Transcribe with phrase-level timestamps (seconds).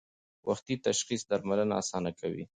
[0.47, 2.43] وختي تشخیص درملنه اسانه کوي.